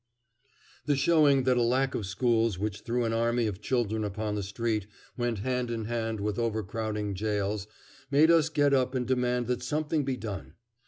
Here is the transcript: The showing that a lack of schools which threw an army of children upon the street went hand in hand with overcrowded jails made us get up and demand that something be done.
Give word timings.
The 0.87 0.95
showing 0.95 1.43
that 1.43 1.57
a 1.57 1.61
lack 1.61 1.93
of 1.93 2.07
schools 2.07 2.57
which 2.57 2.81
threw 2.81 3.05
an 3.05 3.13
army 3.13 3.45
of 3.45 3.61
children 3.61 4.03
upon 4.03 4.33
the 4.33 4.41
street 4.41 4.87
went 5.15 5.37
hand 5.45 5.69
in 5.69 5.85
hand 5.85 6.19
with 6.21 6.39
overcrowded 6.39 7.13
jails 7.13 7.67
made 8.09 8.31
us 8.31 8.49
get 8.49 8.73
up 8.73 8.95
and 8.95 9.05
demand 9.05 9.45
that 9.45 9.61
something 9.61 10.03
be 10.03 10.17
done. 10.17 10.55